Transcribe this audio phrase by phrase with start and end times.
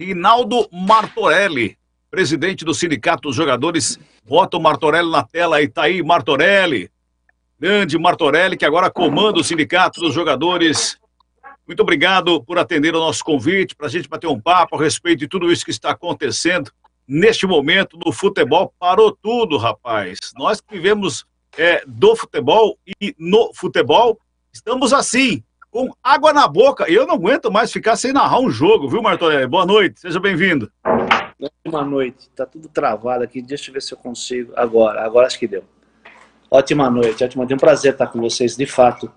[0.00, 1.76] Rinaldo Martorelli,
[2.10, 3.98] presidente do Sindicato dos Jogadores.
[4.26, 6.90] Bota o Martorelli na tela aí, tá aí, Martorelli.
[7.58, 10.98] Grande Martorelli, que agora comanda o Sindicato dos Jogadores.
[11.66, 15.18] Muito obrigado por atender o nosso convite, para a gente bater um papo a respeito
[15.18, 16.72] de tudo isso que está acontecendo.
[17.06, 20.18] Neste momento, no futebol, parou tudo, rapaz.
[20.34, 21.26] Nós que vivemos
[21.58, 24.18] é, do futebol e no futebol,
[24.50, 26.90] estamos assim, com água na boca.
[26.90, 29.46] Eu não aguento mais ficar sem narrar um jogo, viu, Martorelli?
[29.46, 30.70] Boa noite, seja bem-vindo.
[31.40, 34.52] Ótima noite, tá tudo travado aqui, deixa eu ver se eu consigo.
[34.56, 35.64] Agora, agora acho que deu.
[36.50, 37.54] Ótima noite, ótima noite.
[37.54, 39.10] Um prazer estar com vocês, de fato.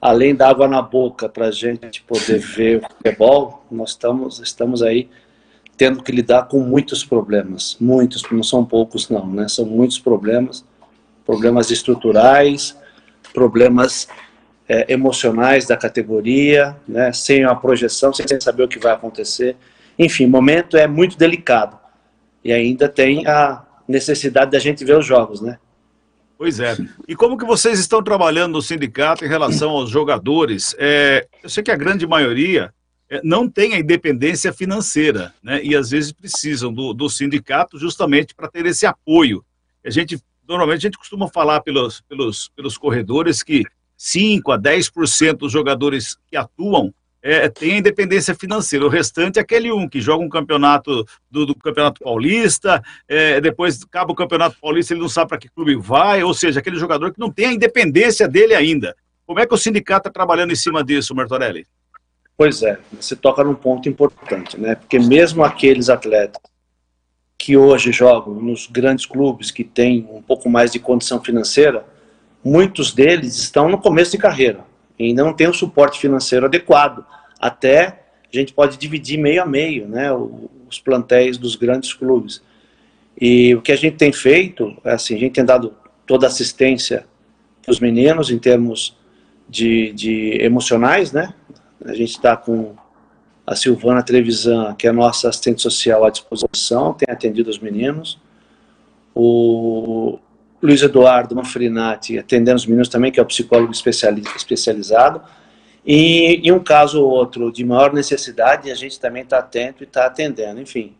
[0.00, 4.82] Além da água na boca para a gente poder ver o futebol, nós estamos, estamos
[4.82, 5.08] aí
[5.76, 9.48] tendo que lidar com muitos problemas, muitos, não são poucos não, né?
[9.48, 10.64] São muitos problemas,
[11.26, 12.78] problemas estruturais,
[13.32, 14.08] problemas
[14.68, 19.56] é, emocionais da categoria, né, sem uma projeção, sem saber o que vai acontecer.
[19.98, 21.78] Enfim, o momento é muito delicado.
[22.42, 25.58] E ainda tem a necessidade da gente ver os jogos, né?
[26.36, 26.76] Pois é.
[27.06, 30.74] E como que vocês estão trabalhando no sindicato em relação aos jogadores?
[30.78, 32.74] É, eu sei que a grande maioria
[33.08, 35.62] é, não tem a independência financeira, né?
[35.62, 39.44] E às vezes precisam do, do sindicato justamente para ter esse apoio.
[39.84, 43.64] A gente normalmente a gente costuma falar pelos, pelos, pelos corredores que
[44.04, 48.84] 5 a 10% dos jogadores que atuam é, tem a independência financeira.
[48.84, 53.82] O restante é aquele um que joga um campeonato do, do Campeonato Paulista, é, depois
[53.82, 57.14] acaba o Campeonato Paulista, ele não sabe para que clube vai, ou seja, aquele jogador
[57.14, 58.94] que não tem a independência dele ainda.
[59.26, 61.66] Como é que o sindicato está trabalhando em cima disso, Martorelli?
[62.36, 64.74] Pois é, você toca num ponto importante, né?
[64.74, 66.42] Porque mesmo aqueles atletas
[67.38, 71.86] que hoje jogam nos grandes clubes que têm um pouco mais de condição financeira,
[72.44, 74.60] muitos deles estão no começo de carreira
[74.98, 77.04] e não tem o suporte financeiro adequado.
[77.40, 78.00] Até
[78.32, 80.12] a gente pode dividir meio a meio, né,
[80.68, 82.42] os plantéis dos grandes clubes.
[83.20, 85.72] E o que a gente tem feito, é assim, a gente tem dado
[86.06, 87.06] toda assistência
[87.62, 88.96] para os meninos em termos
[89.48, 91.32] de, de emocionais, né?
[91.84, 92.74] A gente está com
[93.46, 98.18] a Silvana Trevisan, que é nossa assistente social à disposição, tem atendido os meninos.
[99.14, 100.18] O,
[100.64, 105.20] Luiz Eduardo Manfrinati atendendo os meninos também, que é o psicólogo especializado.
[105.84, 109.86] E, e um caso ou outro de maior necessidade, a gente também está atento e
[109.86, 110.58] está atendendo.
[110.58, 110.94] Enfim,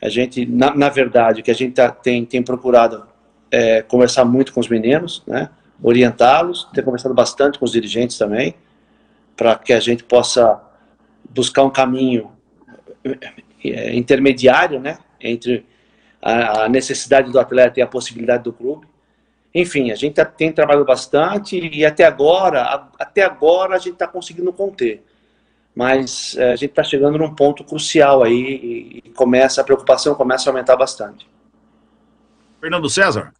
[0.00, 3.04] a gente, na, na, verdade, que a gente tá, tem, tem procurado
[3.50, 5.48] é conversar muito com os meninos, né?
[5.82, 8.54] orientá-los, ter conversado bastante com os dirigentes também,
[9.36, 10.60] para que a gente possa
[11.30, 12.30] buscar um caminho
[13.64, 14.98] é, intermediário né?
[15.20, 15.66] entre
[16.24, 18.86] a, necessidade do atleta e a possibilidade do clube.
[19.54, 24.08] Enfim, a gente tá, tem trabalhado bastante e até agora, até agora a gente está
[24.08, 25.04] conseguindo conter.
[25.76, 30.48] Mas é, a gente está chegando num ponto crucial aí e começa a preocupação começa
[30.48, 31.28] a aumentar bastante.
[32.60, 33.32] Fernando César.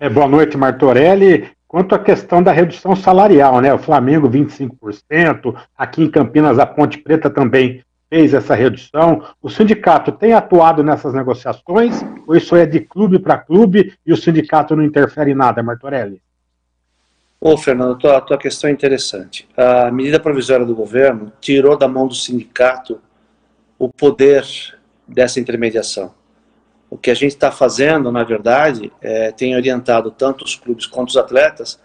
[0.00, 1.48] É, boa noite, Martorelli.
[1.68, 3.72] Quanto à questão da redução salarial, né?
[3.72, 9.24] O Flamengo 25%, aqui em Campinas a Ponte Preta também fez essa redução.
[9.42, 14.16] O sindicato tem atuado nessas negociações ou isso é de clube para clube e o
[14.16, 16.22] sindicato não interfere em nada, Martorelli?
[17.40, 19.46] Ô, Fernando, a tua, a tua questão é interessante.
[19.56, 23.00] A medida provisória do governo tirou da mão do sindicato
[23.78, 24.44] o poder
[25.06, 26.14] dessa intermediação.
[26.88, 31.10] O que a gente está fazendo, na verdade, é, tem orientado tanto os clubes quanto
[31.10, 31.78] os atletas,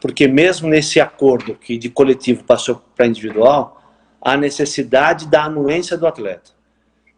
[0.00, 3.81] porque mesmo nesse acordo que de coletivo passou para individual,
[4.22, 6.52] a necessidade da anuência do atleta.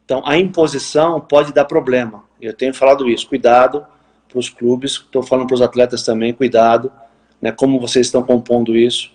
[0.04, 2.24] Então, a imposição pode dar problema.
[2.40, 3.28] Eu tenho falado isso.
[3.28, 3.86] Cuidado
[4.28, 6.90] para os clubes, estou falando para os atletas também, cuidado,
[7.40, 9.12] né, como vocês estão compondo isso,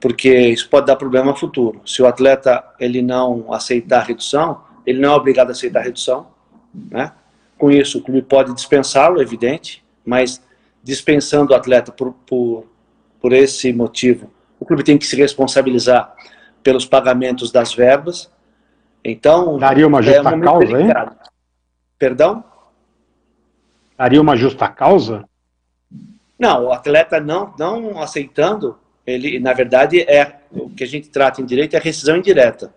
[0.00, 1.80] porque isso pode dar problema no futuro.
[1.84, 5.82] Se o atleta ele não aceitar a redução, ele não é obrigado a aceitar a
[5.82, 6.28] redução.
[6.90, 7.12] Né?
[7.58, 10.40] Com isso, o clube pode dispensá-lo, evidente, mas
[10.82, 12.64] dispensando o atleta por, por,
[13.20, 16.14] por esse motivo, o clube tem que se responsabilizar
[16.66, 18.28] pelos pagamentos das verbas.
[19.04, 19.56] Então.
[19.56, 21.12] Daria uma justa é um causa, delicado.
[21.12, 21.18] hein?
[21.96, 22.44] Perdão?
[23.96, 25.24] Daria uma justa causa?
[26.36, 28.76] Não, o atleta não, não aceitando,
[29.06, 32.74] ele, na verdade, é o que a gente trata em direito é rescisão indireta.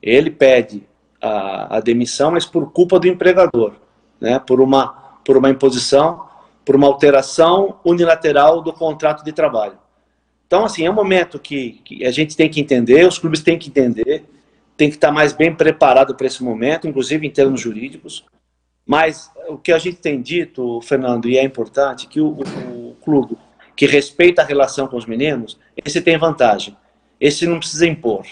[0.00, 0.84] Ele pede
[1.20, 3.72] a, a demissão, mas por culpa do empregador,
[4.20, 4.38] né?
[4.38, 6.28] por, uma, por uma imposição,
[6.64, 9.76] por uma alteração unilateral do contrato de trabalho.
[10.46, 13.58] Então, assim, é um momento que, que, a gente tem que entender, os clubes têm
[13.58, 14.24] que entender,
[14.76, 18.24] tem que estar mais bem preparado para esse momento, inclusive em termos jurídicos.
[18.86, 22.96] Mas o que a gente tem dito, Fernando, e é importante, que o, o, o
[23.02, 23.36] clube
[23.74, 26.76] que respeita a relação com os meninos, esse tem vantagem.
[27.20, 28.24] Esse não precisa impor.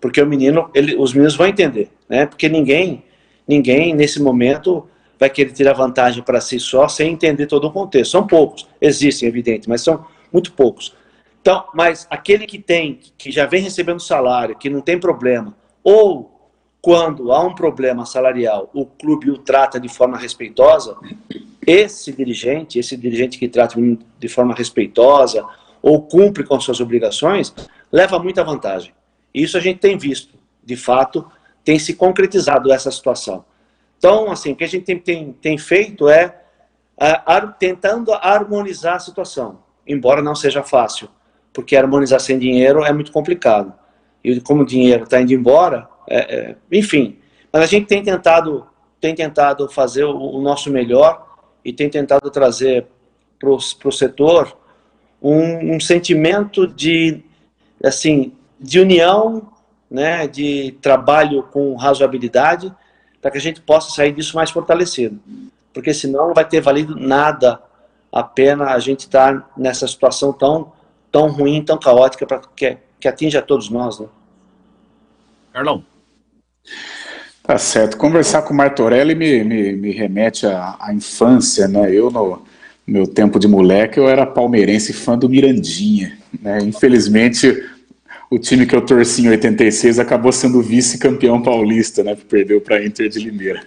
[0.00, 2.26] porque o menino, ele, os meninos vão entender, né?
[2.26, 3.04] Porque ninguém,
[3.46, 8.12] ninguém nesse momento vai querer tirar vantagem para si só sem entender todo o contexto.
[8.12, 10.94] São poucos, existem, evidente, mas são muito poucos.
[11.40, 16.30] Então, mas aquele que tem, que já vem recebendo salário, que não tem problema, ou
[16.82, 20.96] quando há um problema salarial, o clube o trata de forma respeitosa,
[21.66, 23.76] esse dirigente, esse dirigente que trata
[24.18, 25.44] de forma respeitosa
[25.82, 27.54] ou cumpre com suas obrigações,
[27.92, 28.92] leva muita vantagem.
[29.32, 31.26] Isso a gente tem visto, de fato,
[31.64, 33.44] tem se concretizado essa situação.
[33.98, 36.40] Então, assim, o que a gente tem, tem, tem feito é,
[36.98, 37.16] é
[37.58, 41.08] tentando harmonizar a situação, embora não seja fácil,
[41.52, 43.72] porque harmonizar sem dinheiro é muito complicado.
[44.22, 47.18] E como o dinheiro está indo embora, é, é, enfim.
[47.52, 48.66] Mas a gente tem tentado,
[49.00, 51.26] tem tentado fazer o, o nosso melhor
[51.64, 52.86] e tem tentado trazer
[53.38, 54.56] para o setor
[55.20, 57.22] um, um sentimento de,
[57.82, 59.50] assim, de união,
[59.90, 62.72] né, de trabalho com razoabilidade,
[63.20, 65.18] para que a gente possa sair disso mais fortalecido.
[65.72, 67.60] Porque senão não vai ter valido nada
[68.12, 70.72] a pena a gente estar tá nessa situação tão,
[71.10, 74.00] tão ruim, tão caótica, para que, que atinja a todos nós.
[74.00, 74.06] Né?
[75.52, 75.84] Carlão.
[77.42, 77.96] Tá certo.
[77.96, 81.92] Conversar com o Martorelli me, me, me remete à, à, infância, né?
[81.92, 82.42] Eu, no
[82.86, 86.16] meu tempo de moleque, eu era palmeirense fã do Mirandinha.
[86.40, 86.58] Né?
[86.62, 87.64] Infelizmente,
[88.30, 92.16] o time que eu torci em 86 acabou sendo vice-campeão paulista, né?
[92.28, 93.62] Perdeu para a Inter de Limeira.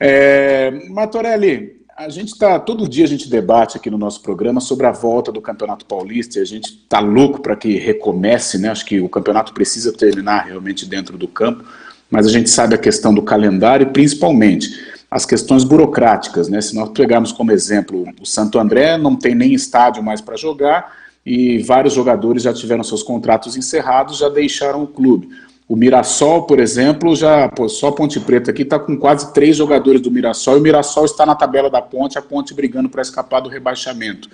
[0.00, 4.86] É, Martorelli, a gente está todo dia a gente debate aqui no nosso programa sobre
[4.86, 8.68] a volta do Campeonato Paulista e a gente está louco para que recomece, né?
[8.68, 11.64] Acho que o campeonato precisa terminar realmente dentro do campo,
[12.08, 14.70] mas a gente sabe a questão do calendário e principalmente
[15.10, 16.60] as questões burocráticas, né?
[16.60, 20.96] Se nós pegarmos como exemplo o Santo André não tem nem estádio mais para jogar
[21.26, 25.30] e vários jogadores já tiveram seus contratos encerrados, já deixaram o clube.
[25.68, 30.00] O Mirassol, por exemplo, já pô, só Ponte Preta aqui está com quase três jogadores
[30.00, 33.40] do Mirassol e o Mirassol está na tabela da Ponte, a Ponte brigando para escapar
[33.40, 34.30] do rebaixamento.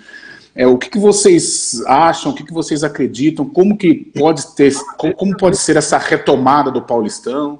[0.55, 4.73] É, o que, que vocês acham, o que, que vocês acreditam, como que pode ter,
[4.97, 7.59] como, pode ser essa retomada do Paulistão?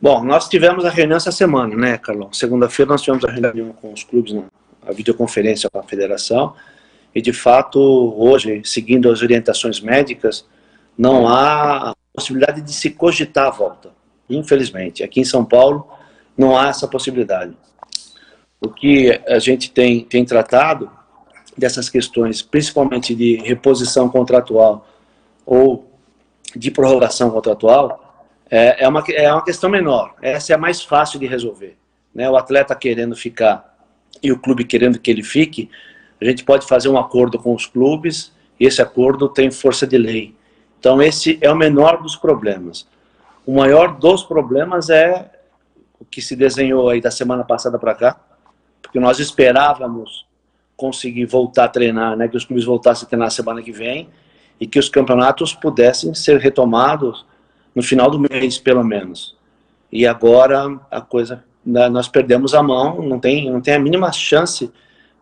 [0.00, 2.32] Bom, nós tivemos a reunião essa semana, né, Carlão?
[2.32, 4.42] Segunda-feira nós tivemos a reunião com os clubes, né?
[4.84, 6.54] a videoconferência com a federação,
[7.14, 7.78] e de fato,
[8.18, 10.44] hoje, seguindo as orientações médicas,
[10.96, 13.90] não há possibilidade de se cogitar a volta.
[14.28, 15.88] Infelizmente, aqui em São Paulo
[16.36, 17.56] não há essa possibilidade.
[18.60, 20.90] O que a gente tem, tem tratado
[21.56, 24.86] dessas questões, principalmente de reposição contratual
[25.44, 25.90] ou
[26.54, 30.14] de prorrogação contratual, é, é, uma, é uma questão menor.
[30.20, 31.76] Essa é a mais fácil de resolver.
[32.14, 32.28] Né?
[32.28, 33.76] O atleta querendo ficar
[34.22, 35.70] e o clube querendo que ele fique,
[36.20, 39.98] a gente pode fazer um acordo com os clubes e esse acordo tem força de
[39.98, 40.34] lei.
[40.82, 42.88] Então, esse é o menor dos problemas.
[43.46, 45.30] O maior dos problemas é
[46.00, 48.20] o que se desenhou aí da semana passada para cá,
[48.82, 50.26] porque nós esperávamos
[50.76, 54.08] conseguir voltar a treinar, né, que os clubes voltassem a treinar semana que vem
[54.58, 57.24] e que os campeonatos pudessem ser retomados
[57.76, 59.36] no final do mês, pelo menos.
[59.92, 64.10] E agora a coisa, né, nós perdemos a mão, não tem, não tem a mínima
[64.10, 64.68] chance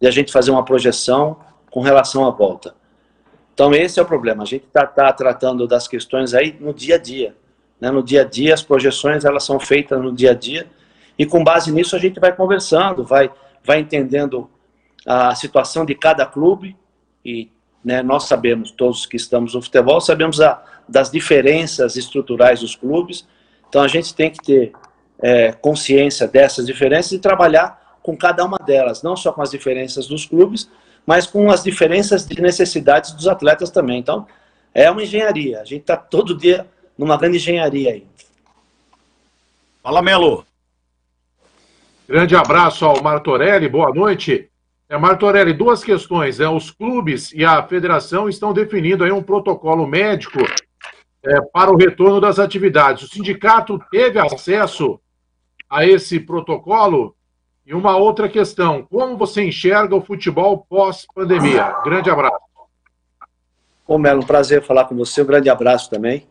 [0.00, 1.36] de a gente fazer uma projeção
[1.70, 2.79] com relação à volta.
[3.54, 4.42] Então esse é o problema.
[4.42, 7.34] A gente está tá tratando das questões aí no dia a dia.
[7.80, 7.90] Né?
[7.90, 10.66] No dia a dia as projeções elas são feitas no dia a dia
[11.18, 13.30] e com base nisso a gente vai conversando, vai
[13.64, 14.48] vai entendendo
[15.06, 16.76] a situação de cada clube
[17.24, 17.50] e
[17.84, 23.26] né, nós sabemos todos que estamos no futebol sabemos a, das diferenças estruturais dos clubes.
[23.68, 24.72] Então a gente tem que ter
[25.22, 30.06] é, consciência dessas diferenças e trabalhar com cada uma delas, não só com as diferenças
[30.06, 30.70] dos clubes,
[31.06, 33.98] mas com as diferenças de necessidades dos atletas também.
[33.98, 34.26] Então,
[34.74, 35.60] é uma engenharia.
[35.60, 36.66] A gente está todo dia
[36.96, 38.06] numa grande engenharia aí.
[39.82, 40.44] Fala, Melo.
[42.06, 44.50] Grande abraço ao Martorelli, boa noite.
[44.88, 46.40] É, Martorelli, duas questões.
[46.40, 50.40] É, os clubes e a federação estão definindo aí um protocolo médico
[51.24, 53.04] é, para o retorno das atividades.
[53.04, 55.00] O sindicato teve acesso
[55.68, 57.14] a esse protocolo
[57.70, 61.76] e uma outra questão: como você enxerga o futebol pós-pandemia?
[61.84, 62.36] Grande abraço.
[63.86, 66.26] Ô Melo, um prazer falar com você, um grande abraço também.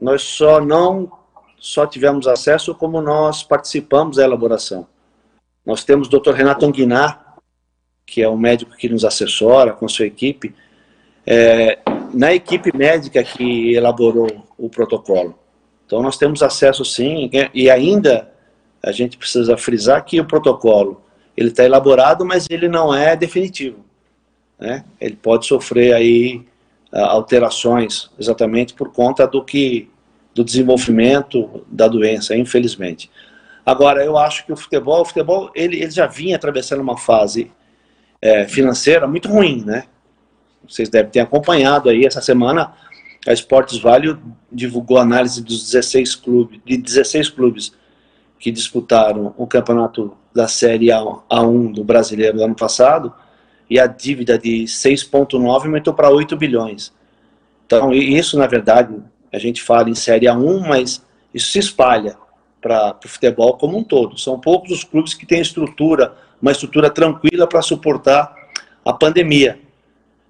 [0.00, 1.12] Nós só não
[1.58, 4.86] só tivemos acesso como nós participamos da elaboração.
[5.64, 6.32] Nós temos o Dr.
[6.32, 7.36] Renato Anguinar,
[8.06, 10.54] que é um médico que nos assessora com sua equipe,
[11.26, 11.78] é,
[12.12, 15.38] na equipe médica que elaborou o protocolo.
[15.86, 18.33] Então nós temos acesso sim, e ainda
[18.84, 21.02] a gente precisa frisar que o protocolo
[21.36, 23.84] ele está elaborado, mas ele não é definitivo.
[24.58, 24.84] Né?
[25.00, 26.44] Ele pode sofrer aí
[26.92, 29.90] alterações, exatamente por conta do que
[30.32, 33.10] do desenvolvimento da doença, infelizmente.
[33.66, 37.50] Agora, eu acho que o futebol, o futebol ele, ele já vinha atravessando uma fase
[38.20, 39.84] é, financeira muito ruim, né?
[40.68, 42.72] Vocês devem ter acompanhado aí essa semana
[43.26, 44.16] a Esportes Vale
[44.52, 47.72] divulgou análise dos 16 clubes, de 16 clubes
[48.38, 53.12] que disputaram o campeonato da Série A1 do brasileiro do ano passado,
[53.68, 56.92] e a dívida de 6,9 aumentou para 8 bilhões.
[57.66, 58.94] Então, isso, na verdade,
[59.32, 62.16] a gente fala em Série A1, mas isso se espalha
[62.60, 64.18] para o futebol como um todo.
[64.18, 68.34] São poucos os clubes que têm estrutura, uma estrutura tranquila para suportar
[68.84, 69.58] a pandemia.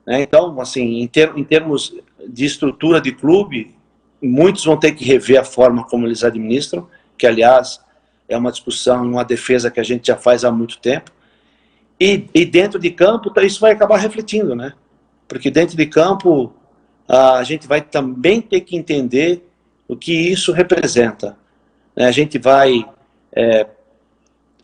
[0.07, 0.23] Né?
[0.23, 1.95] Então, assim, em, ter, em termos
[2.29, 3.75] de estrutura de clube,
[4.23, 7.81] muitos vão ter que rever a forma como eles administram, que aliás
[8.29, 11.11] é uma discussão, uma defesa que a gente já faz há muito tempo.
[12.01, 14.73] E, e dentro de campo, tá, isso vai acabar refletindo, né?
[15.29, 16.53] Porque dentro de campo,
[17.09, 19.47] a gente vai também ter que entender
[19.87, 21.37] o que isso representa.
[21.95, 22.07] Né?
[22.07, 22.85] A gente vai
[23.33, 23.67] é,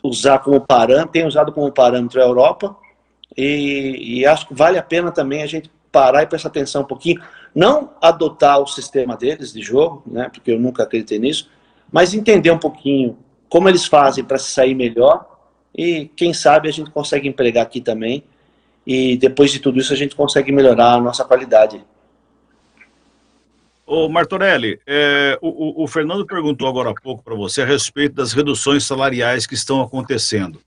[0.03, 2.75] usar como parâmetro, tem usado como parâmetro a Europa,
[3.37, 6.85] e, e acho que vale a pena também a gente parar e prestar atenção um
[6.85, 7.21] pouquinho,
[7.53, 11.49] não adotar o sistema deles de jogo, né, porque eu nunca acreditei nisso,
[11.91, 13.17] mas entender um pouquinho
[13.51, 15.25] como eles fazem para se sair melhor
[15.77, 18.23] e quem sabe a gente consegue empregar aqui também
[18.87, 21.83] e depois de tudo isso a gente consegue melhorar a nossa qualidade.
[23.85, 28.31] Ô Martorelli, é, o, o, Fernando perguntou agora há pouco para você a respeito das
[28.31, 30.61] reduções salariais que estão acontecendo.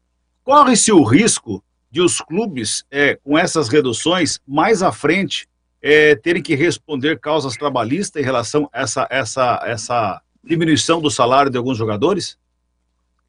[0.44, 5.48] Corre-se o risco de os clubes, é, com essas reduções, mais à frente,
[5.80, 11.50] é, terem que responder causas trabalhistas em relação a essa, essa, essa diminuição do salário
[11.50, 12.36] de alguns jogadores?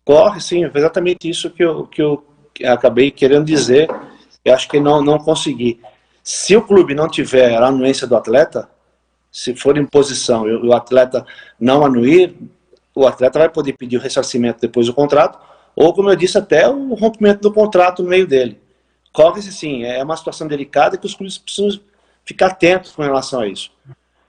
[0.05, 2.23] Corre, sim, é exatamente isso que eu, que eu
[2.63, 3.89] acabei querendo dizer.
[4.43, 5.81] Eu acho que não, não consegui.
[6.23, 8.69] Se o clube não tiver a anuência do atleta,
[9.31, 11.25] se for imposição e o atleta
[11.59, 12.35] não anuir,
[12.93, 15.39] o atleta vai poder pedir o ressarcimento depois do contrato,
[15.75, 18.61] ou, como eu disse, até o rompimento do contrato no meio dele.
[19.11, 21.81] Corre-se sim, é uma situação delicada que os clubes precisam
[22.23, 23.71] ficar atentos com relação a isso.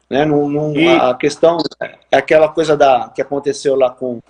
[0.09, 0.25] Né?
[0.25, 0.89] Não, não, e...
[0.89, 4.21] A questão é aquela coisa da, que aconteceu lá com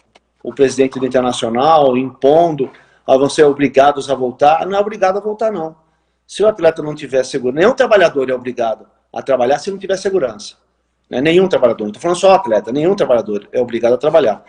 [0.47, 2.71] o presidente do Internacional, impondo,
[3.05, 4.65] ah, vão ser obrigados a voltar.
[4.65, 5.75] Não é obrigado a voltar, não.
[6.25, 9.97] Se o atleta não tiver segurança, nenhum trabalhador é obrigado a trabalhar se não tiver
[9.97, 10.55] segurança.
[11.11, 11.21] Né?
[11.21, 14.45] Nenhum trabalhador, não estou falando só atleta, nenhum trabalhador é obrigado a trabalhar.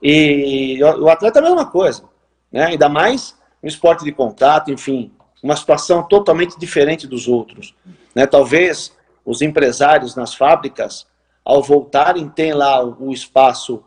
[0.00, 2.04] E o atleta é a mesma coisa,
[2.52, 2.66] né?
[2.66, 7.74] ainda mais no esporte de contato, enfim, uma situação totalmente diferente dos outros.
[8.14, 8.24] Né?
[8.24, 11.08] Talvez os empresários nas fábricas,
[11.44, 13.82] ao voltarem, tenham lá o espaço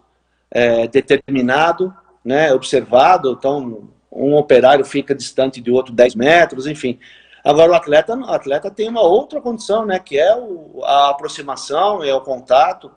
[0.53, 1.91] é, determinado,
[2.23, 6.99] né, observado, então um operário fica distante de outro 10 metros, enfim.
[7.43, 12.03] Agora o atleta, o atleta tem uma outra condição, né, que é o, a aproximação,
[12.03, 12.91] é o contato.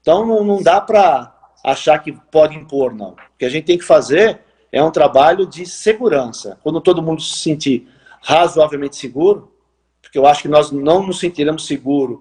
[0.00, 1.32] Então não, não dá para
[1.64, 3.10] achar que pode impor, não.
[3.10, 4.40] O que a gente tem que fazer
[4.72, 6.58] é um trabalho de segurança.
[6.62, 7.88] Quando todo mundo se sentir
[8.20, 9.54] razoavelmente seguro,
[10.02, 12.18] porque eu acho que nós não nos sentiremos seguros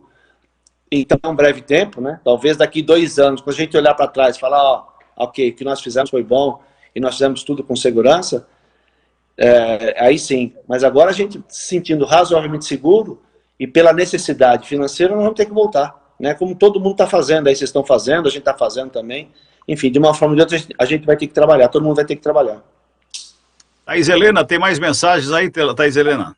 [0.91, 2.19] em tão breve tempo, né?
[2.23, 5.53] Talvez daqui dois anos, quando a gente olhar para trás e falar, ó, ok, o
[5.53, 6.61] que nós fizemos foi bom
[6.95, 8.47] e nós fizemos tudo com segurança,
[9.37, 10.53] é, aí sim.
[10.67, 13.21] Mas agora a gente se sentindo razoavelmente seguro
[13.59, 16.33] e pela necessidade financeira, nós vamos ter que voltar, né?
[16.33, 19.29] Como todo mundo está fazendo, aí vocês estão fazendo, a gente está fazendo também.
[19.67, 21.97] Enfim, de uma forma ou de outra, a gente vai ter que trabalhar, todo mundo
[21.97, 22.63] vai ter que trabalhar.
[23.85, 26.35] Thaís Helena, tem mais mensagens aí, Thaís Helena?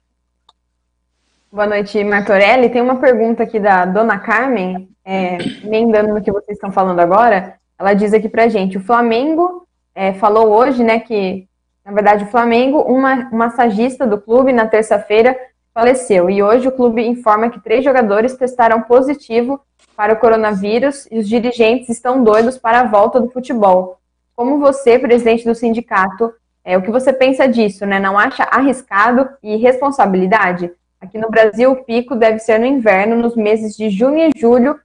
[1.53, 2.69] Boa noite, Martorelli.
[2.69, 7.55] Tem uma pergunta aqui da Dona Carmen, é, emendando no que vocês estão falando agora.
[7.77, 11.45] Ela diz aqui pra gente, o Flamengo é, falou hoje, né, que,
[11.83, 15.37] na verdade, o Flamengo, uma massagista do clube, na terça-feira,
[15.73, 16.29] faleceu.
[16.29, 19.59] E hoje o clube informa que três jogadores testaram positivo
[19.93, 23.99] para o coronavírus e os dirigentes estão doidos para a volta do futebol.
[24.37, 27.99] Como você, presidente do sindicato, é, o que você pensa disso, né?
[27.99, 30.71] Não acha arriscado e responsabilidade?
[31.01, 34.79] Aqui no Brasil, o pico deve ser no inverno, nos meses de junho e julho,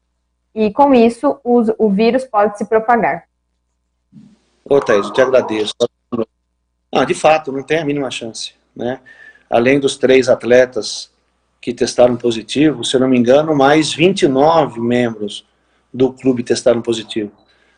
[0.54, 3.24] e com isso o, o vírus pode se propagar.
[4.64, 5.74] Ô, Thaís, eu te agradeço.
[6.90, 8.54] Ah, de fato, não tem a mínima chance.
[8.74, 8.98] Né?
[9.50, 11.10] Além dos três atletas
[11.60, 15.46] que testaram positivo, se eu não me engano, mais 29 membros
[15.92, 17.32] do clube testaram positivo.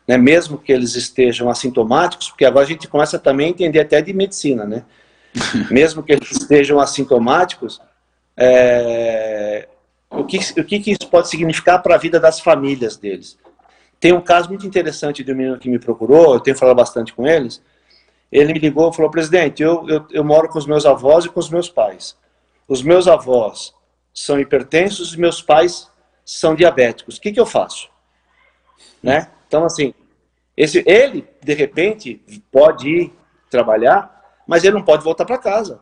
[0.07, 0.17] Né?
[0.17, 4.13] Mesmo que eles estejam assintomáticos, porque agora a gente começa também a entender até de
[4.13, 4.85] medicina, né?
[5.69, 7.79] Mesmo que eles estejam assintomáticos,
[8.41, 9.67] é,
[10.09, 13.37] o, que, o que, que isso pode significar para a vida das famílias deles.
[13.99, 17.13] Tem um caso muito interessante de um menino que me procurou, eu tenho falado bastante
[17.13, 17.61] com eles.
[18.31, 21.29] Ele me ligou e falou: presidente, eu, eu, eu moro com os meus avós e
[21.29, 22.17] com os meus pais.
[22.65, 23.73] Os meus avós
[24.13, 25.91] são hipertensos e meus pais
[26.23, 27.17] são diabéticos.
[27.17, 27.89] O que, que eu faço?
[29.03, 29.29] Né?
[29.47, 29.93] Então, assim,
[30.55, 33.13] esse, ele, de repente, pode ir
[33.49, 35.81] trabalhar, mas ele não pode voltar para casa.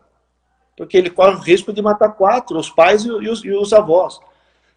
[0.77, 4.19] Porque ele corre o risco de matar quatro, os pais e os, e os avós.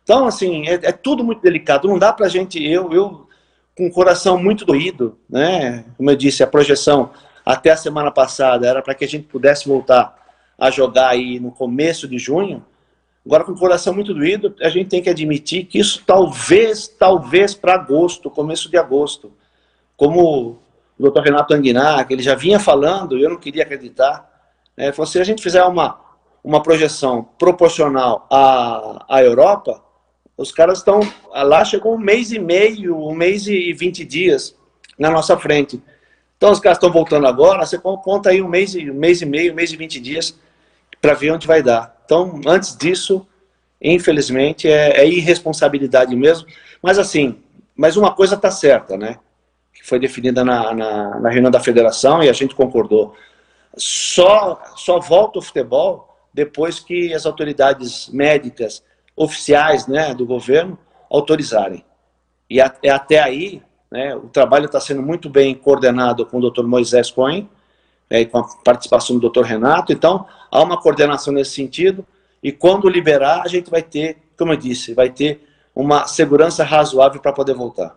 [0.03, 1.87] Então, assim, é, é, tudo muito delicado.
[1.87, 3.29] Não dá para a gente, eu, eu,
[3.77, 5.85] com o coração muito doído, né?
[5.97, 7.11] Como eu disse, a projeção
[7.45, 10.17] até a semana passada era para que a gente pudesse voltar
[10.59, 12.65] a jogar aí no começo de junho.
[13.25, 17.55] Agora, com o coração muito doído, a gente tem que admitir que isso talvez, talvez
[17.55, 19.33] para agosto, começo de agosto,
[19.97, 20.59] como
[20.99, 24.30] o doutor Renato Anguinar, ele já vinha falando, eu não queria acreditar,
[24.81, 26.01] né, falou, se a gente fizer uma,
[26.43, 29.83] uma projeção proporcional à, à Europa,
[30.37, 34.57] os caras estão, lá chegou um mês e meio, um mês e vinte dias
[34.99, 35.83] na nossa frente.
[36.37, 39.53] Então os caras estão voltando agora, você conta aí um mês, um mês e meio,
[39.53, 40.39] um mês e vinte dias
[41.01, 41.95] para ver onde vai dar.
[42.05, 43.27] Então, antes disso,
[43.81, 46.49] infelizmente, é, é irresponsabilidade mesmo.
[46.83, 47.39] Mas assim,
[47.77, 49.17] mas uma coisa está certa, né?
[49.73, 53.15] Que foi definida na, na, na, reunião da federação e a gente concordou.
[53.81, 58.83] Só, só volta o futebol depois que as autoridades médicas
[59.17, 60.79] oficiais né, do governo
[61.11, 61.85] autorizarem.
[62.49, 66.51] E a, é até aí, né, o trabalho está sendo muito bem coordenado com o
[66.51, 66.65] Dr.
[66.65, 67.49] Moisés Cohen,
[68.09, 69.43] é, com a participação do Dr.
[69.43, 69.93] Renato.
[69.93, 72.07] Então, há uma coordenação nesse sentido.
[72.43, 77.21] E quando liberar, a gente vai ter, como eu disse, vai ter uma segurança razoável
[77.21, 77.97] para poder voltar.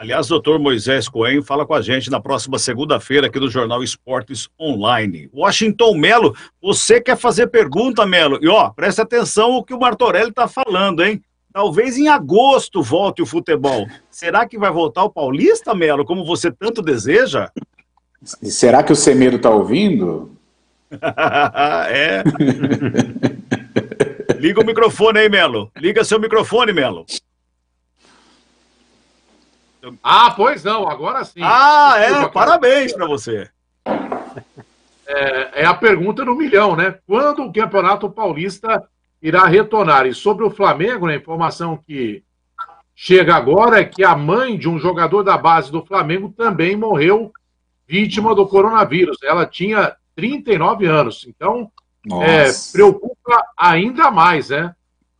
[0.00, 4.48] Aliás, doutor Moisés Cohen fala com a gente na próxima segunda-feira aqui do Jornal Esportes
[4.58, 5.28] Online.
[5.30, 8.38] Washington Melo, você quer fazer pergunta, Melo?
[8.40, 11.20] E ó, presta atenção o que o Martorelli está falando, hein?
[11.52, 13.86] Talvez em agosto volte o futebol.
[14.10, 17.50] Será que vai voltar o Paulista, Melo, como você tanto deseja?
[18.24, 20.34] Será que o Semedo está ouvindo?
[21.90, 22.24] é.
[24.38, 25.70] Liga o microfone aí, Melo.
[25.76, 27.04] Liga seu microfone, Melo.
[30.02, 31.40] Ah, pois não, agora sim.
[31.42, 33.48] Ah, é, parabéns para você.
[35.06, 36.98] É, é, a pergunta no milhão, né?
[37.06, 38.84] Quando o Campeonato Paulista
[39.20, 40.06] irá retornar?
[40.06, 42.22] E sobre o Flamengo, né, a informação que
[42.94, 47.32] chega agora é que a mãe de um jogador da base do Flamengo também morreu
[47.88, 49.16] vítima do coronavírus.
[49.22, 51.26] Ela tinha 39 anos.
[51.26, 51.70] Então,
[52.22, 54.74] é, preocupa ainda mais, né?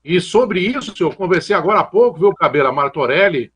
[0.04, 3.52] E sobre isso, eu conversei agora há pouco, viu, Cabela Martorelli,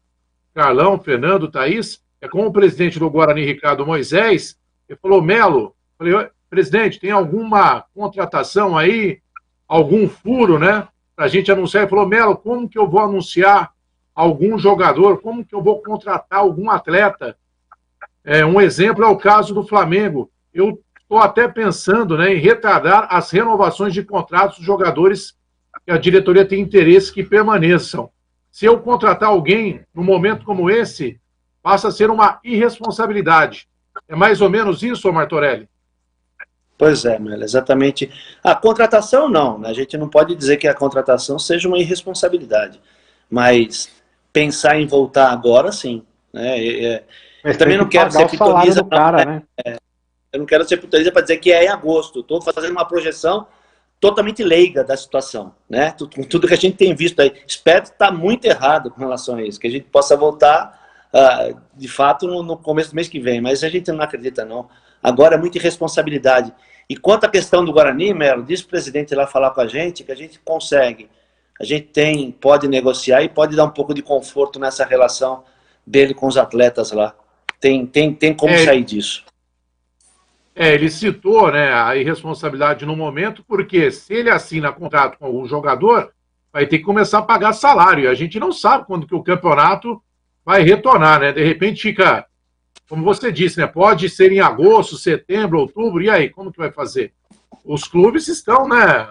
[0.55, 4.57] Carlão, Fernando, Thaís, é com o presidente do Guarani, Ricardo Moisés,
[4.89, 9.21] ele falou, Melo, falei, presidente, tem alguma contratação aí,
[9.67, 10.87] algum furo, né,
[11.17, 11.83] para a gente anunciar?
[11.83, 13.73] Ele falou, Melo, como que eu vou anunciar
[14.15, 17.37] algum jogador, como que eu vou contratar algum atleta?
[18.23, 20.31] É, um exemplo é o caso do Flamengo.
[20.53, 25.37] Eu estou até pensando né, em retardar as renovações de contratos dos jogadores
[25.85, 28.09] que a diretoria tem interesse que permaneçam.
[28.55, 31.21] Se eu contratar alguém num momento como esse,
[31.61, 33.67] passa a ser uma irresponsabilidade.
[34.09, 35.69] É mais ou menos isso, Martorelli?
[36.79, 38.09] Pois é, Mel, exatamente.
[38.45, 39.71] A contratação não, né?
[39.71, 42.81] a gente não pode dizer que a contratação seja uma irresponsabilidade,
[43.29, 43.91] mas
[44.33, 46.05] pensar em voltar agora, sim.
[46.33, 46.57] Né?
[46.57, 47.05] É, é
[47.43, 48.85] eu também não quero ser pitonisa.
[48.85, 49.43] Cara, né?
[49.67, 49.79] é,
[50.33, 52.21] eu não quero ser pitonisa para dizer que é em agosto.
[52.21, 53.49] Estou fazendo uma projeção
[54.05, 55.91] totalmente leiga da situação, né?
[55.93, 57.33] Tudo, tudo que a gente tem visto aí.
[57.47, 60.79] Espero estar muito errado com relação a isso, que a gente possa voltar
[61.11, 64.45] uh, de fato no, no, começo do mês que vem, mas a gente não acredita
[64.45, 64.69] não.
[65.03, 66.53] Agora é muita irresponsabilidade.
[66.87, 70.05] E quanto à questão do Guarani, Melo, diz o presidente lá falar com a gente
[70.05, 71.09] que a gente consegue,
[71.59, 75.45] a gente tem, pode negociar e pode dar um pouco de conforto nessa relação
[75.87, 77.15] dele com os atletas lá.
[77.59, 79.25] Tem, tem, tem como é, sair disso.
[80.55, 85.47] É, ele citou né, a irresponsabilidade no momento, porque se ele assina contrato com algum
[85.49, 86.13] jogador,
[86.53, 88.05] vai ter que começar a pagar salário.
[88.05, 90.01] E a gente não sabe quando que o campeonato
[90.45, 91.33] vai retornar, né?
[91.33, 92.25] De repente fica,
[92.89, 93.67] como você disse, né?
[93.67, 97.13] Pode ser em agosto, setembro, outubro, e aí, como que vai fazer?
[97.65, 99.09] Os clubes estão, né?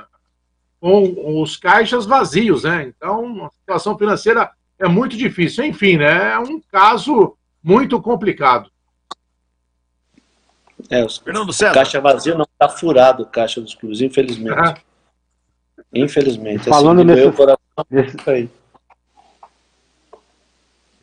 [0.79, 2.83] Com os caixas vazios, né?
[2.83, 5.65] Então, a situação financeira é muito difícil.
[5.65, 6.31] Enfim, né?
[6.31, 8.71] É um caso muito complicado.
[10.93, 11.73] É, os, Fernando César.
[11.73, 14.57] Caixa vazio não está furado o caixa dos clubes, infelizmente.
[14.57, 14.75] Ah.
[15.93, 16.69] Infelizmente.
[16.69, 17.31] Falando assim,
[17.91, 18.49] nesse, nesse...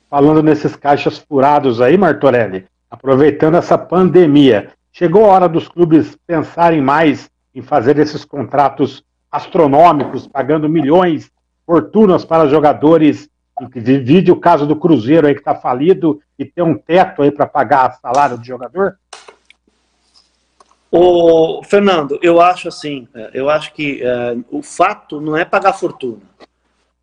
[0.08, 6.80] Falando nesses caixas furados aí, Martorelli, aproveitando essa pandemia, chegou a hora dos clubes pensarem
[6.80, 11.30] mais em fazer esses contratos astronômicos, pagando milhões,
[11.64, 13.30] fortunas para jogadores
[13.68, 17.46] Divide o caso do Cruzeiro aí que está falido e tem um teto aí para
[17.46, 18.96] pagar salário do jogador?
[20.90, 25.72] O Fernando, eu acho assim, é, eu acho que uh, o fato não é pagar
[25.72, 26.22] fortuna.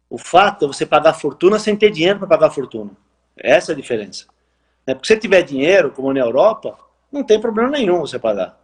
[0.09, 2.91] O fato é você pagar fortuna sem ter dinheiro para pagar fortuna.
[3.37, 4.25] Essa é a diferença.
[4.85, 6.77] É, porque se tiver dinheiro, como na Europa,
[7.11, 8.57] não tem problema nenhum você pagar.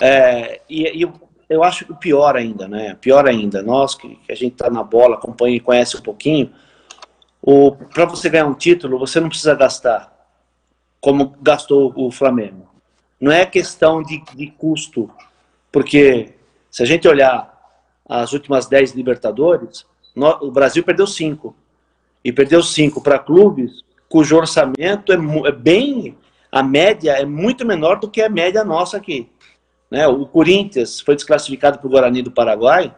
[0.00, 1.12] É, e, e
[1.48, 2.96] eu acho que pior ainda, né?
[3.00, 6.50] Pior ainda, nós que, que a gente está na bola, acompanha e conhece um pouquinho,
[7.92, 10.10] para você ganhar um título, você não precisa gastar
[11.00, 12.71] como gastou o Flamengo.
[13.22, 15.08] Não é questão de, de custo,
[15.70, 16.34] porque
[16.68, 17.56] se a gente olhar
[18.08, 21.54] as últimas 10 Libertadores, o Brasil perdeu cinco.
[22.24, 25.16] E perdeu cinco para clubes cujo orçamento é,
[25.48, 26.18] é, bem.
[26.50, 29.30] A média é muito menor do que a média nossa aqui.
[29.88, 30.04] Né?
[30.08, 32.92] O Corinthians foi desclassificado para o Guarani do Paraguai,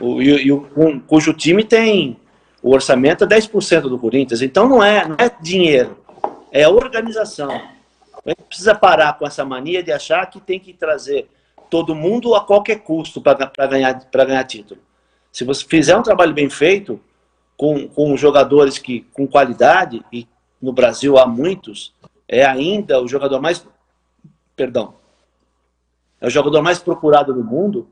[0.00, 2.16] o, e, e o, um, cujo time tem.
[2.60, 4.42] O orçamento é 10% do Corinthians.
[4.42, 5.96] Então não é, não é dinheiro,
[6.50, 7.62] é organização.
[8.24, 11.28] A gente precisa parar com essa mania de achar que tem que trazer
[11.68, 14.80] todo mundo a qualquer custo para ganhar, ganhar título.
[15.32, 17.00] Se você fizer um trabalho bem feito,
[17.56, 20.26] com, com jogadores que, com qualidade, e
[20.60, 21.94] no Brasil há muitos,
[22.28, 23.66] é ainda o jogador mais.
[24.54, 24.94] Perdão.
[26.20, 27.88] É o jogador mais procurado do mundo.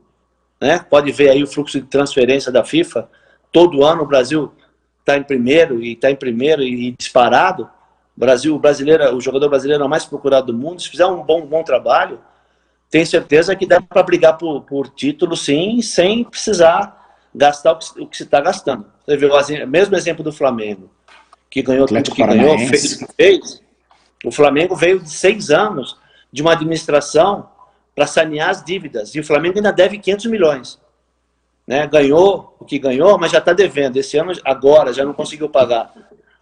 [0.59, 0.79] Né?
[0.79, 3.09] Pode ver aí o fluxo de transferência da FIFA.
[3.51, 4.53] Todo ano o Brasil
[4.99, 7.69] está em primeiro e está em primeiro e disparado.
[8.15, 10.81] O Brasil, o brasileiro, o jogador brasileiro é o mais procurado do mundo.
[10.81, 12.19] Se fizer um bom, bom trabalho,
[12.89, 16.99] tenho certeza que dá para brigar por, por título, sim, sem precisar
[17.33, 18.85] gastar o que, o que se está gastando.
[19.05, 20.91] Você viu o mesmo exemplo do Flamengo,
[21.49, 23.61] que ganhou tudo que ganhou, fez o que fez.
[24.25, 25.97] O Flamengo veio de seis anos
[26.31, 27.49] de uma administração
[27.95, 29.15] para sanear as dívidas.
[29.15, 30.79] E o Flamengo ainda deve 500 milhões.
[31.65, 31.87] Né?
[31.87, 33.97] Ganhou o que ganhou, mas já está devendo.
[33.97, 35.93] Esse ano, agora, já não conseguiu pagar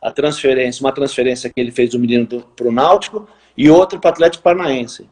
[0.01, 4.09] a transferência, uma transferência que ele fez do menino para o Náutico e outra para
[4.09, 5.09] o Atlético Paranaense.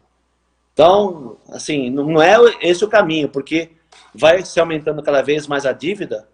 [0.74, 3.72] Então, assim, não é esse o caminho, porque
[4.14, 6.28] vai se aumentando cada vez mais a dívida,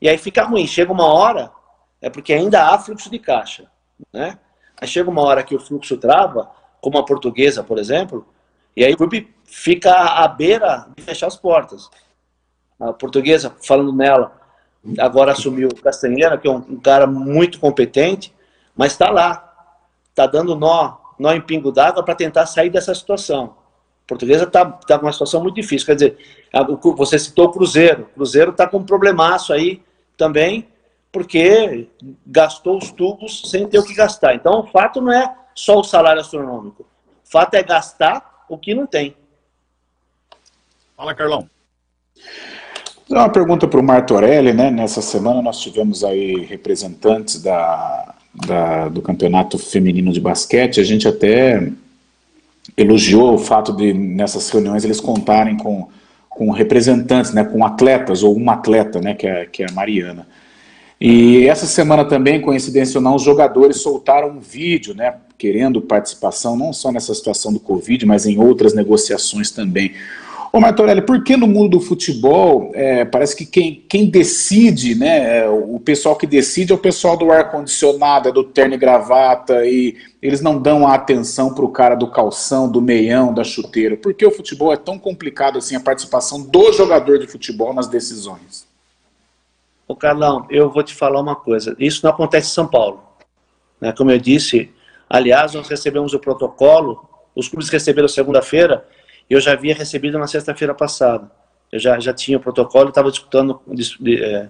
[0.00, 0.66] e aí fica ruim.
[0.66, 1.50] Chega uma hora,
[2.00, 3.70] é porque ainda há fluxo de caixa,
[4.12, 4.38] né?
[4.80, 8.26] Aí chega uma hora que o fluxo trava, como a portuguesa, por exemplo,
[8.74, 11.90] e aí o clube fica à beira de fechar as portas.
[12.78, 14.39] A portuguesa, falando nela,
[14.98, 18.34] agora assumiu o Castanheira, que é um, um cara muito competente,
[18.76, 19.74] mas está lá,
[20.08, 23.54] está dando nó, nó em pingo d'água para tentar sair dessa situação
[24.10, 25.86] portuguesa está tá numa situação muito difícil.
[25.86, 26.18] Quer dizer,
[26.96, 28.02] você citou o Cruzeiro.
[28.02, 29.80] O Cruzeiro está com um problemaço aí
[30.16, 30.68] também,
[31.12, 31.88] porque
[32.26, 34.34] gastou os tubos sem ter o que gastar.
[34.34, 36.82] Então, o fato não é só o salário astronômico.
[36.82, 39.16] O fato é gastar o que não tem.
[40.96, 41.48] Fala, Carlão.
[43.10, 44.70] Uma pergunta para o Martorelli, né?
[44.70, 48.14] Nessa semana nós tivemos aí representantes da,
[48.46, 50.78] da, do campeonato feminino de basquete.
[50.78, 51.72] A gente até
[52.76, 55.88] elogiou o fato de, nessas reuniões, eles contarem com,
[56.28, 60.28] com representantes, né, com atletas, ou uma atleta, né, que é, que é a Mariana.
[61.00, 66.56] E essa semana também, coincidência ou não, os jogadores soltaram um vídeo, né, querendo participação,
[66.56, 69.94] não só nessa situação do Covid, mas em outras negociações também.
[70.52, 75.38] Ô Martorelli, por que no mundo do futebol é, parece que quem, quem decide, né,
[75.38, 79.64] é, o pessoal que decide é o pessoal do ar-condicionado, é do terno e gravata,
[79.64, 83.96] e eles não dão a atenção para o cara do calção, do meião, da chuteira?
[83.96, 87.86] Por que o futebol é tão complicado assim, a participação do jogador de futebol nas
[87.86, 88.66] decisões?
[89.86, 93.04] Ô Carlão, eu vou te falar uma coisa, isso não acontece em São Paulo.
[93.80, 93.92] Né?
[93.92, 94.68] Como eu disse,
[95.08, 98.84] aliás, nós recebemos o protocolo, os clubes receberam segunda-feira,
[99.34, 101.30] eu já havia recebido na sexta-feira passada.
[101.70, 103.60] Eu já, já tinha o protocolo e estava discutindo,
[104.08, 104.48] é,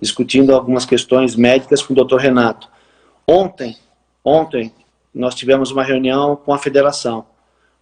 [0.00, 2.68] discutindo algumas questões médicas com o doutor Renato.
[3.26, 3.76] Ontem,
[4.22, 4.72] ontem,
[5.14, 7.26] nós tivemos uma reunião com a federação.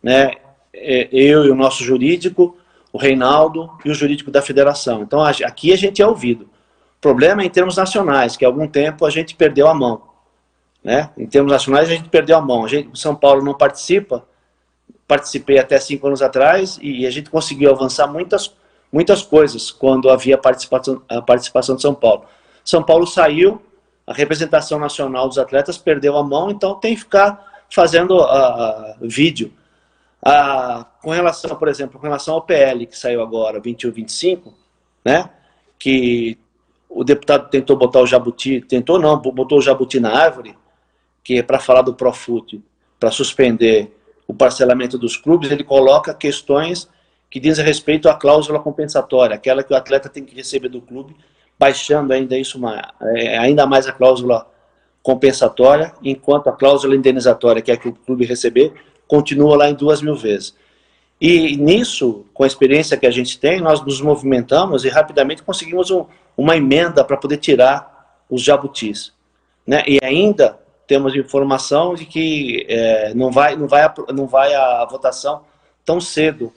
[0.02, 0.32] Né?
[0.72, 2.56] É, eu e o nosso jurídico,
[2.92, 5.02] o Reinaldo e o jurídico da federação.
[5.02, 6.44] Então, aqui a gente é ouvido.
[6.44, 10.02] O problema é em termos nacionais, que há algum tempo a gente perdeu a mão.
[10.82, 11.10] Né?
[11.18, 12.64] Em termos nacionais, a gente perdeu a mão.
[12.64, 14.24] A gente, São Paulo não participa,
[15.06, 18.54] participei até cinco anos atrás e a gente conseguiu avançar muitas,
[18.92, 22.24] muitas coisas quando havia participação, a participação de São Paulo.
[22.64, 23.62] São Paulo saiu,
[24.06, 29.52] a representação nacional dos atletas perdeu a mão, então tem que ficar fazendo uh, vídeo.
[30.24, 34.52] Uh, com relação, por exemplo, com relação ao PL que saiu agora, 21, 25,
[35.04, 35.30] né,
[35.78, 36.36] que
[36.88, 40.56] o deputado tentou botar o jabuti, tentou não, botou o jabuti na árvore,
[41.22, 42.60] que é para falar do Profut,
[42.98, 43.95] para suspender
[44.26, 46.88] o parcelamento dos clubes, ele coloca questões
[47.30, 51.14] que dizem respeito à cláusula compensatória, aquela que o atleta tem que receber do clube,
[51.58, 52.60] baixando ainda isso
[53.16, 54.46] é, ainda mais a cláusula
[55.02, 58.72] compensatória, enquanto a cláusula indenizatória, que é que o clube receber,
[59.06, 60.54] continua lá em duas mil vezes.
[61.20, 65.90] E nisso, com a experiência que a gente tem, nós nos movimentamos e rapidamente conseguimos
[65.90, 66.04] um,
[66.36, 69.12] uma emenda para poder tirar os jabutis.
[69.66, 69.82] Né?
[69.86, 74.84] E ainda temos informação de que é, não, vai, não, vai a, não vai a
[74.84, 75.42] votação
[75.84, 76.52] tão cedo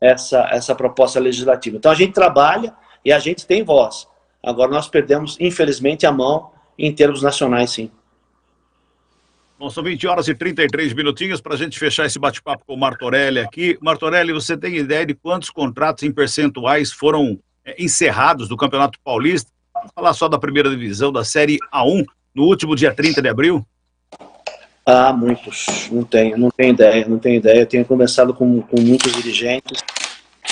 [0.00, 1.76] essa, essa proposta legislativa.
[1.76, 4.08] Então a gente trabalha e a gente tem voz.
[4.42, 7.90] Agora nós perdemos, infelizmente, a mão em termos nacionais, sim.
[9.58, 12.78] Bom, são 20 horas e 33 minutinhos para a gente fechar esse bate-papo com o
[12.78, 13.76] Martorelli aqui.
[13.82, 19.50] Martorelli, você tem ideia de quantos contratos em percentuais foram é, encerrados do Campeonato Paulista?
[19.74, 23.64] Vamos falar só da primeira divisão, da Série A1, no último dia 30 de abril?
[24.84, 25.88] Ah, muitos.
[25.90, 27.60] Não tenho, não tenho ideia, não tenho ideia.
[27.60, 29.82] Eu tenho conversado com, com muitos dirigentes.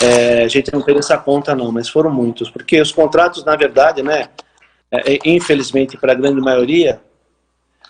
[0.03, 2.51] É, a gente não tem essa conta, não, mas foram muitos.
[2.51, 4.29] Porque os contratos, na verdade, né,
[4.91, 7.01] é, é infelizmente, para a grande maioria,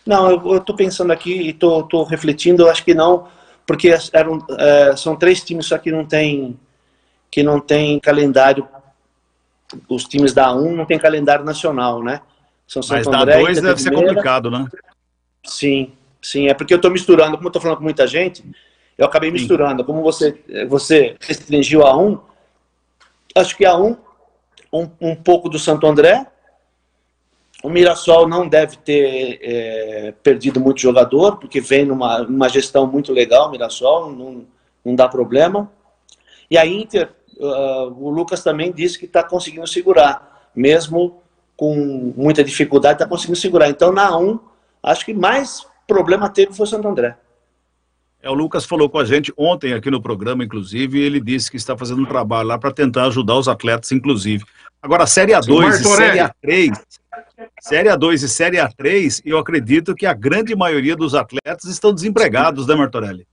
[0.06, 3.28] não, eu estou pensando aqui e estou refletindo, eu acho que não,
[3.66, 6.58] porque eram, é, são três times só que não tem,
[7.30, 8.66] que não tem calendário,
[9.86, 12.22] os times da A1 não tem calendário nacional, né?
[12.68, 14.68] São Mas da André, 2 deve ser complicado, né?
[15.42, 18.44] Sim, sim, é porque eu estou misturando, como eu estou falando com muita gente,
[18.98, 22.20] eu acabei misturando, como você, você restringiu a 1,
[23.36, 23.96] acho que a 1,
[24.70, 26.26] um, um pouco do Santo André,
[27.62, 33.12] o Mirassol não deve ter é, perdido muito jogador, porque vem numa, numa gestão muito
[33.14, 34.46] legal, o Mirassol, não,
[34.84, 35.72] não dá problema.
[36.50, 41.22] E a Inter, uh, o Lucas também disse que está conseguindo segurar, mesmo
[41.58, 43.68] com muita dificuldade, está conseguindo segurar.
[43.68, 44.38] Então, na 1,
[44.80, 47.16] acho que mais problema teve foi o Santo André.
[48.22, 51.50] É, o Lucas falou com a gente ontem aqui no programa, inclusive, e ele disse
[51.50, 54.44] que está fazendo um trabalho lá para tentar ajudar os atletas, inclusive.
[54.80, 56.80] Agora, Série A2 e Série A3,
[57.60, 62.68] Série A2 e Série A3, eu acredito que a grande maioria dos atletas estão desempregados,
[62.68, 63.26] né, Martorelli?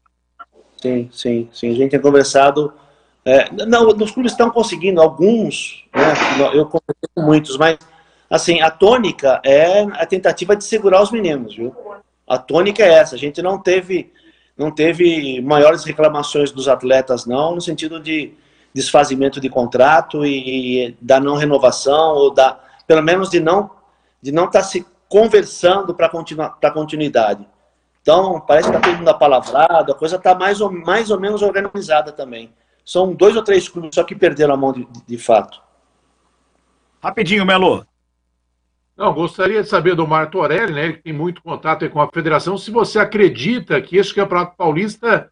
[0.81, 1.71] Sim, sim, sim.
[1.71, 2.73] A gente tem conversado.
[3.23, 6.13] É, não, os clubes estão conseguindo, alguns, né,
[6.53, 7.77] eu conversei com muitos, mas
[8.29, 11.75] assim, a tônica é a tentativa de segurar os meninos, viu?
[12.27, 13.15] A tônica é essa.
[13.15, 14.11] A gente não teve,
[14.57, 18.33] não teve maiores reclamações dos atletas, não, no sentido de
[18.73, 23.71] desfazimento de contrato e, e da não renovação ou da, pelo menos de não
[24.21, 27.47] de não estar tá se conversando para a continuidade.
[28.01, 31.43] Então, parece que está todo mundo apalavrado, a coisa está mais ou, mais ou menos
[31.43, 32.51] organizada também.
[32.83, 35.61] São dois ou três clubes só que perderam a mão de, de fato.
[37.01, 37.85] Rapidinho, Melo.
[38.97, 42.57] Não, gostaria de saber do Marco Aurélio, né, ele tem muito contato com a federação,
[42.57, 45.27] se você acredita que esse Campeonato Paulista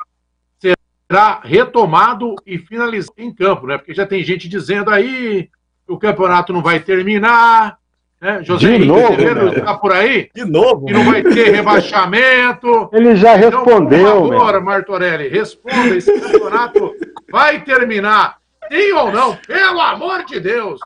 [0.60, 3.78] será retomado e finalizado em campo, né?
[3.78, 5.50] Porque já tem gente dizendo aí
[5.86, 7.78] que o campeonato não vai terminar,
[8.20, 8.42] né?
[8.42, 9.14] José de novo,
[9.56, 10.30] está por aí?
[10.34, 10.86] De novo.
[10.86, 12.90] Que não vai ter rebaixamento.
[12.92, 14.00] Ele já respondeu.
[14.00, 15.96] Então, favor, Martorelli, responda.
[15.96, 16.96] Esse campeonato
[17.30, 18.38] vai terminar.
[18.72, 19.36] Sim ou não?
[19.36, 20.80] Pelo amor de Deus.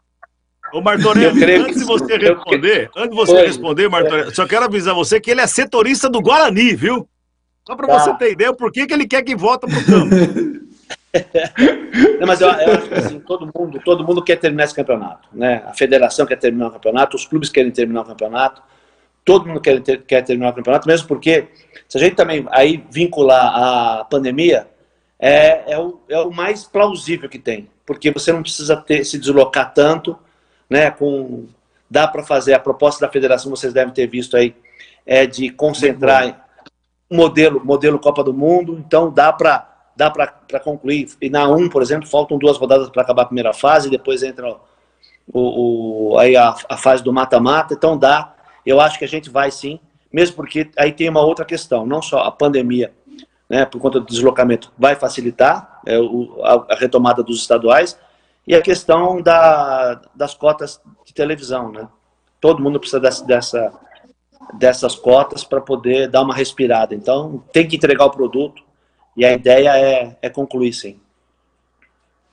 [0.74, 3.48] Ô Martorelli, antes de você responder, antes de você Oi.
[3.48, 7.08] responder, Martorelli, só quero avisar você que ele é setorista do Guarani, viu?
[7.66, 8.00] Só para tá.
[8.00, 10.16] você ter ideia por que, que ele quer que volta pro campo.
[12.20, 15.28] Não, mas eu, eu, acho que assim, todo mundo, todo mundo quer terminar esse campeonato.
[15.34, 15.64] Né?
[15.66, 18.62] A federação quer terminar o campeonato, os clubes querem terminar o campeonato,
[19.26, 21.48] todo mundo quer, ter, quer terminar o campeonato, mesmo porque,
[21.88, 24.68] se a gente também aí vincular a pandemia,
[25.20, 29.18] é, é, o, é o mais plausível que tem, porque você não precisa ter, se
[29.18, 30.18] deslocar tanto,
[30.70, 30.92] né?
[30.92, 31.46] Com,
[31.90, 34.56] dá para fazer, a proposta da federação, vocês devem ter visto aí,
[35.06, 36.48] é de concentrar
[37.10, 41.10] modelo, modelo Copa do Mundo, então dá para dá para concluir.
[41.20, 44.56] E na 1, por exemplo, faltam duas rodadas para acabar a primeira fase, depois entra
[45.34, 48.36] o, o aí a, a, fase do mata-mata, então dá.
[48.64, 49.80] Eu acho que a gente vai sim,
[50.14, 52.94] mesmo porque aí tem uma outra questão, não só a pandemia,
[53.50, 57.98] né, por conta do deslocamento, vai facilitar é, o, a, a, retomada dos estaduais,
[58.48, 61.88] e a questão da, das cotas de televisão, né?
[62.40, 63.74] Todo mundo precisa dessa, dessa
[64.54, 66.96] dessas cotas para poder dar uma respirada.
[66.96, 68.64] Então, tem que entregar o produto,
[69.16, 71.00] e a ideia é, é concluir, sim.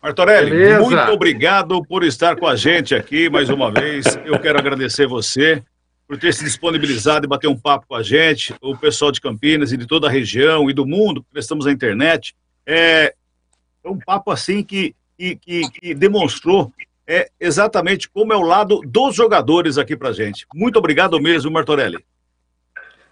[0.02, 0.80] Martorelli, Beleza.
[0.80, 4.04] muito obrigado por estar com a gente aqui mais uma vez.
[4.24, 5.62] Eu quero agradecer você
[6.06, 9.72] por ter se disponibilizado e bater um papo com a gente, o pessoal de Campinas
[9.72, 12.34] e de toda a região e do mundo que prestamos na internet.
[12.66, 13.14] É,
[13.82, 16.72] é um papo assim que, que, que, que demonstrou
[17.06, 20.46] é, exatamente como é o lado dos jogadores aqui para gente.
[20.54, 21.98] Muito obrigado mesmo, Martorelli.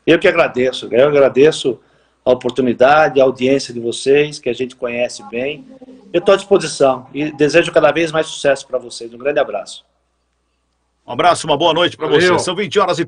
[0.06, 1.78] Eu que agradeço, eu agradeço
[2.24, 5.64] a oportunidade, a audiência de vocês, que a gente conhece bem.
[6.12, 9.12] Eu estou à disposição e desejo cada vez mais sucesso para vocês.
[9.12, 9.84] Um grande abraço.
[11.06, 12.42] Um abraço, uma boa noite para vocês.
[12.42, 13.04] São 20 horas e